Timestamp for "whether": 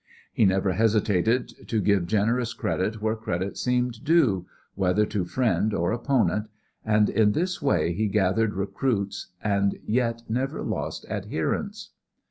4.73-5.05